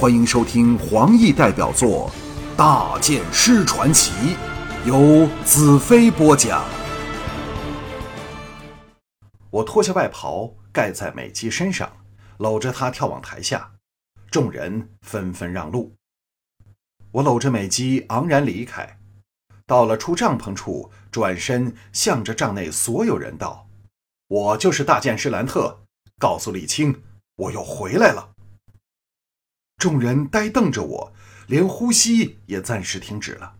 [0.00, 2.10] 欢迎收听黄奕代表作
[2.56, 4.10] 《大剑师传奇》，
[4.86, 6.64] 由子飞播讲。
[9.50, 11.92] 我脱下外袍盖在美姬身上，
[12.38, 13.72] 搂着她跳往台下，
[14.30, 15.92] 众人纷纷让路。
[17.12, 18.98] 我搂着美姬昂然离开，
[19.66, 23.68] 到了出帐篷处，转身向着帐内所有人道
[24.28, 25.80] ：“我就是大剑师兰特，
[26.18, 27.02] 告诉李青，
[27.36, 28.30] 我又回来了。”
[29.80, 31.12] 众人呆瞪着我，
[31.46, 33.56] 连呼吸也暂时停止了。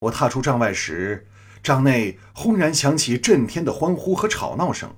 [0.00, 1.28] 我踏出帐外时，
[1.62, 4.96] 帐内轰然响起震天的欢呼和吵闹声，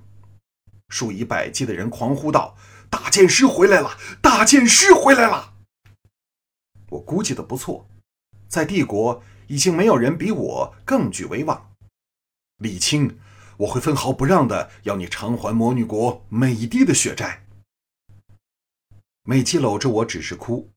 [0.87, 2.57] 数以百计的人狂呼道
[2.89, 3.95] ：“大剑师回来了！
[4.23, 5.53] 大剑师回来了！”
[6.89, 7.87] 我估计的不错，
[8.47, 11.69] 在帝国已经没有人比我更具威望。
[12.57, 13.19] 李青，
[13.57, 17.45] 我会分毫不让的要你偿还魔女国每一滴的血债。
[19.29, 20.71] 美姬搂着我，只是哭，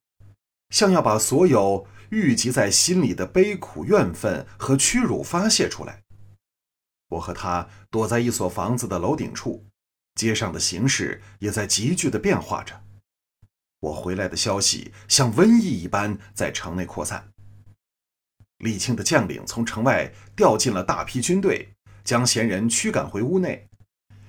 [0.68, 6.02] 像要把所有郁积在心里的悲苦、怨愤和屈辱发泄出来。
[7.08, 9.64] 我和他躲在一所房子的楼顶处，
[10.16, 12.78] 街上的形势也在急剧的变化着。
[13.80, 17.26] 我回来的消息像瘟疫一般在城内扩散。
[18.58, 21.72] 李庆的将领从城外调进了大批军队，
[22.04, 23.66] 将闲人驱赶回屋内。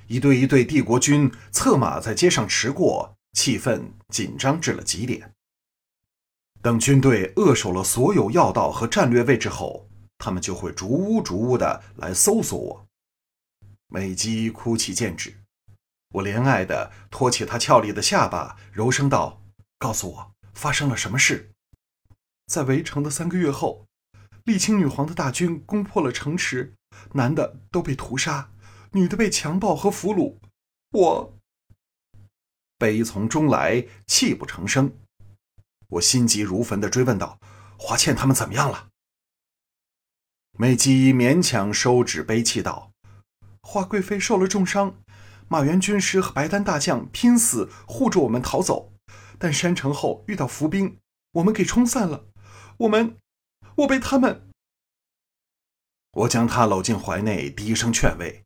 [0.08, 3.18] 一队一队帝国军策马在街上驰过。
[3.34, 5.34] 气氛紧张至了极点。
[6.62, 12.88] 等军队扼守了所有要道和战略位置后，他们就会逐屋逐屋的来搜索我。
[13.88, 15.44] 美姬哭泣渐止，
[16.14, 19.44] 我怜爱的托起她俏丽的下巴，柔声道
[19.78, 21.52] ：“告诉我发生了什么事。”
[22.48, 23.86] 在围城的三个月后，
[24.46, 26.76] 丽青女皇的大军攻破了城池，
[27.14, 28.52] 男的都被屠杀，
[28.92, 30.38] 女的被强暴和俘虏。
[30.92, 31.38] 我。
[32.84, 34.92] 悲从中来，泣不成声。
[35.88, 37.40] 我心急如焚地追问道
[37.80, 38.90] ：“华倩他们怎么样了？”
[40.60, 42.92] 美姬勉强收止悲泣道
[43.64, 44.98] ：“华贵妃受了重伤，
[45.48, 48.92] 马元军师和白丹大将拼死护着我们逃走，
[49.40, 50.98] 但山城后遇到伏兵，
[51.36, 52.26] 我们给冲散了。
[52.80, 53.16] 我们，
[53.76, 54.50] 我被他们……”
[56.12, 58.44] 我将她搂进怀内，低声劝慰，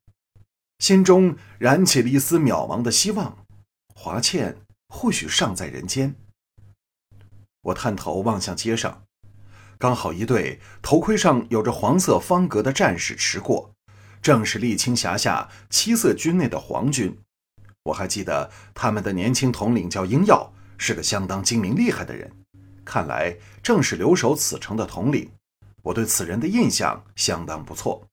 [0.77, 3.46] 心中燃起了一丝渺茫的希望。
[3.99, 4.55] 华倩
[4.89, 6.13] 或许尚在人间。
[7.63, 9.03] 我探头望向街上，
[9.79, 13.73] 刚好一队头盔上有着黄色方格的战士驰过，
[14.21, 17.17] 正是沥青辖下七色军内的皇军。
[17.85, 22.31] 我还记得他们的年轻统领叫英耀，是个相当精明厉害的人，
[22.85, 25.31] 看来正是留守此城的统领。
[25.81, 28.07] 我对此人的印象相当不错。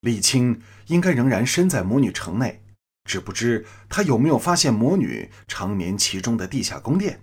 [0.00, 2.63] 沥青应该仍然身在魔女城内。
[3.04, 7.20] 只不知他有没有发现魔女长眠其中的地下宫殿。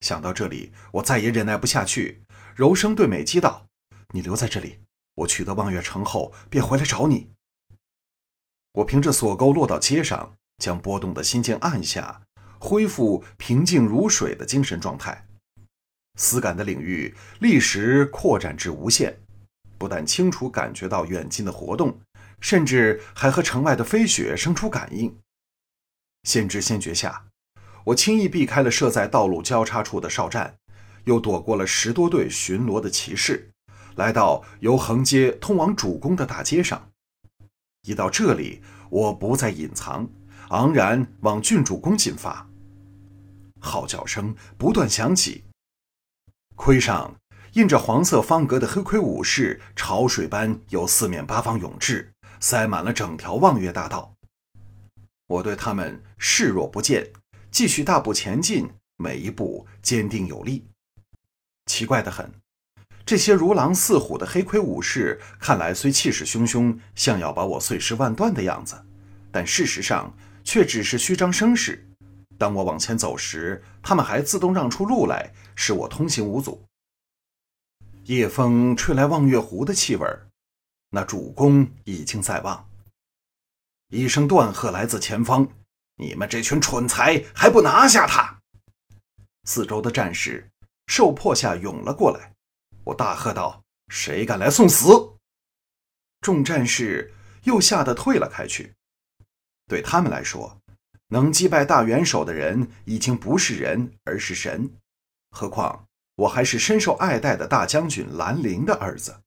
[0.00, 2.22] 想到这里，我再也忍耐不下去，
[2.54, 3.66] 柔声对美姬道
[4.12, 4.80] ：“你留在这里，
[5.14, 7.30] 我取得望月城后便回来找你。”
[8.74, 12.22] 我凭着锁钩落到街上，将波动的心境按下，
[12.58, 15.26] 恢复平静如水的精神状态。
[16.18, 19.18] 思感的领域立时扩展至无限，
[19.78, 21.98] 不但清楚感觉到远近的活动。
[22.40, 25.16] 甚至还和城外的飞雪生出感应。
[26.24, 27.26] 先知先觉下，
[27.84, 30.56] 我轻易避开了设在道路交叉处的哨站，
[31.04, 33.50] 又躲过了十多队巡逻的骑士，
[33.94, 36.90] 来到由横街通往主宫的大街上。
[37.82, 38.60] 一到这里，
[38.90, 40.08] 我不再隐藏，
[40.48, 42.48] 昂然往郡主宫进发。
[43.60, 45.44] 号角声不断响起，
[46.56, 47.14] 盔上
[47.52, 52.12] 印着黄色方格的黑盔武士，潮水般由四面八方涌至。
[52.40, 54.14] 塞满了整条望月大道，
[55.26, 57.12] 我对他们视若不见，
[57.50, 60.66] 继续大步前进，每一步坚定有力。
[61.66, 62.32] 奇怪的很，
[63.04, 68.84] 这些如狼似虎的黑盔武士，看来虽气势汹汹，像要把我碎尸万段的样子，
[69.32, 70.14] 但事实上
[70.44, 71.84] 却只是虚张声势。
[72.38, 76.62] 当我往前走时，他们还自动让出路来，使我通行无阻。
[78.04, 80.06] 夜风吹来望月湖的气味。
[80.96, 82.70] 那主公已经在望。
[83.88, 85.46] 一声断喝来自前方
[86.00, 88.40] ：“你们这群蠢材，还不拿下他！”
[89.44, 90.50] 四周的战士
[90.86, 92.32] 受迫下涌了过来。
[92.82, 93.62] 我大喝道
[93.92, 95.18] ：“谁敢来送死？”
[96.22, 97.12] 众战士
[97.42, 98.72] 又吓得退了开去。
[99.66, 100.58] 对他们来说，
[101.08, 104.70] 能击败大元首的人已经不是人，而是神。
[105.28, 109.20] 何况我还是深受爱戴的大将军兰陵的儿子。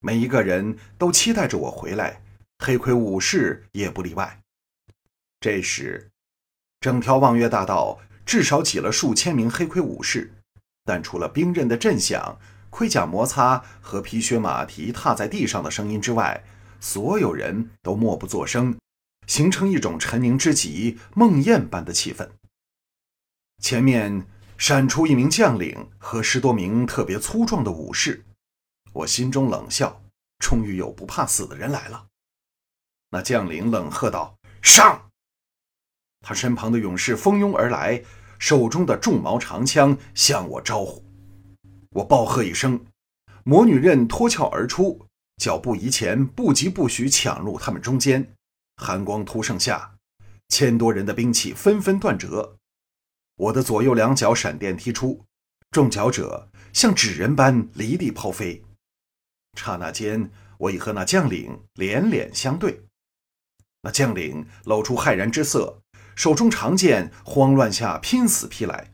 [0.00, 2.22] 每一个人都期待着我回来，
[2.58, 4.40] 黑盔武士也不例外。
[5.40, 6.10] 这时，
[6.80, 10.32] 整条望月大道至少挤了数千名黑盔武士，
[10.84, 12.38] 但除了兵刃的震响、
[12.70, 16.44] 盔甲摩擦和皮靴马蹄踏在地上的声音之外，
[16.80, 18.76] 所有人都默不作声，
[19.26, 22.28] 形成一种沉凝之极、梦魇般的气氛。
[23.62, 24.26] 前面
[24.58, 28.24] 闪出一名将领和十多名特别粗壮的武士，
[28.96, 30.02] 我心中冷笑：
[30.38, 32.06] 终于有不怕死的人来了。
[33.10, 35.10] 那将领冷喝道：“上！”
[36.24, 38.02] 他身旁的勇士蜂拥而来，
[38.38, 41.04] 手中的重矛长枪向我招呼。
[41.90, 42.86] 我暴喝一声，
[43.44, 45.06] 魔女刃脱壳而出，
[45.36, 48.34] 脚步移前，不疾不徐抢入他们中间。
[48.76, 49.96] 寒光突盛下，
[50.48, 52.56] 千多人的兵器纷纷断折。
[53.36, 55.22] 我的左右两脚闪电踢出，
[55.70, 58.62] 中脚者像纸人般离地抛飞。
[59.56, 62.84] 刹那间，我已和那将领脸脸相对。
[63.82, 65.80] 那将领露出骇然之色，
[66.14, 68.92] 手中长剑慌乱下拼死劈来。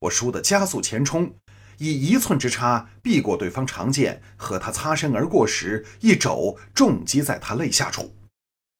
[0.00, 1.34] 我倏地加速前冲。
[1.82, 8.14] 以一寸之差避过对方长剑，和他擦身而过时，一肘重击在他肋下处，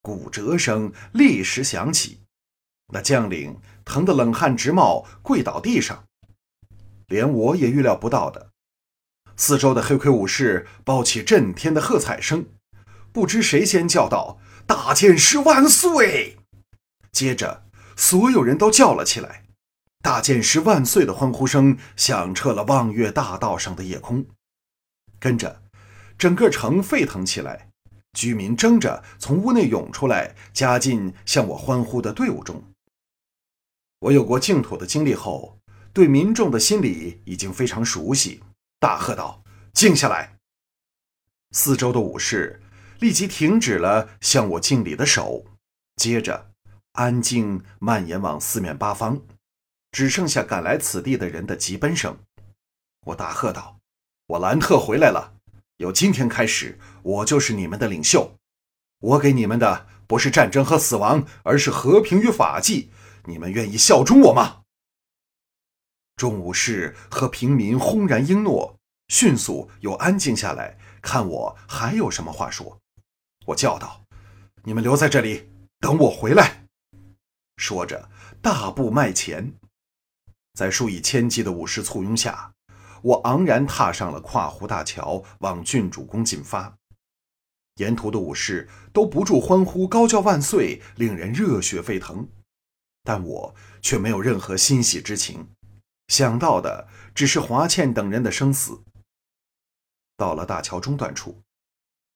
[0.03, 2.21] 骨折声立时响起。
[2.93, 6.05] 那将领疼得冷汗直冒，跪倒地上。
[7.07, 8.51] 连我也预料不到的，
[9.41, 12.45] 四周的黑盔武士爆起震天的喝彩声，
[13.11, 14.39] 不知谁先叫道
[14.69, 16.37] ：“大剑师万岁！”
[17.11, 17.65] 接着，
[17.97, 19.45] 所有人都叫了起来。
[20.03, 24.27] 大剑师万岁的欢呼声响彻了望月大道上的夜空，
[25.19, 25.63] 跟着，
[26.19, 27.71] 整个城沸腾起来，
[28.13, 32.63] 居民争着从屋内涌出来，加进向我欢呼的队伍中。
[34.01, 35.59] 我有过净土的经历后，
[35.95, 38.43] 对民众的心理已经非常熟悉，
[38.81, 39.45] 大喝道
[39.75, 40.39] ：“静下来！”
[41.53, 42.63] 四周的武士
[42.99, 45.45] 立即停止了向我敬礼的手，
[45.97, 46.53] 接着，
[46.93, 49.21] 安静蔓延往四面八方。
[49.93, 52.17] 只剩下赶来此地的人的急奔声，
[53.07, 53.81] 我大喝道
[54.29, 55.35] ：“我兰特回来了！
[55.77, 58.33] 由今天开始，我就是你们的领袖。
[59.01, 62.91] 我给你们的不是战争和死亡，而是和平与法纪。
[63.25, 64.60] 你们愿意效忠我吗？”
[66.21, 68.77] 众武士和平民轰然应诺，
[69.09, 72.79] 迅速又安静下来，看我还有什么话说。
[73.47, 74.05] 我叫道
[74.65, 76.67] ：“你们留在这里，等我回来。”
[77.57, 78.11] 说着，
[78.43, 79.55] 大步迈前。
[80.53, 82.53] 在数以千计的武士簇拥下，
[83.01, 86.77] 我昂然踏上了跨湖大桥，往郡主宫进发。
[87.77, 92.29] 沿途的武士都不住欢呼、高叫万岁，令人热血沸腾。
[93.05, 95.49] 但我却没有任何欣喜之情，
[96.11, 98.83] 想到的只是华倩等人的生死。
[100.17, 101.41] 到了大桥中段处，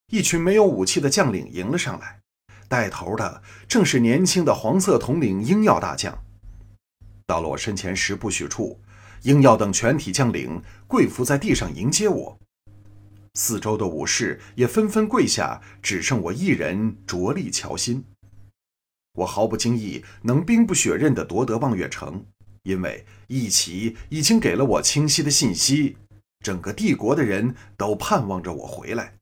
[0.08, 2.20] 一群没有武器的将领迎了上来，
[2.68, 6.24] 带头的正是年轻的黄色统领鹰耀大将。
[7.24, 8.80] 到了我身前十步许处，
[9.22, 12.38] 鹰耀等全体将领跪伏在地上迎接我，
[13.34, 18.04] 四周的武士也纷纷跪下，只剩我一人着力乔心。
[19.12, 22.26] 我毫不经意能兵不血刃地夺得望月城，
[22.64, 25.96] 因为义旗已经给了我清晰的信息：
[26.40, 29.14] 整个帝国的人都盼望着我回来。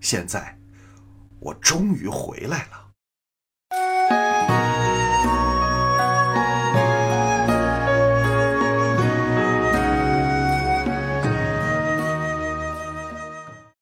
[0.00, 0.58] 现在，
[1.38, 2.89] 我终于回来了。